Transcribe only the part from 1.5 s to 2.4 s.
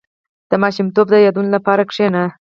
لپاره کښېنه.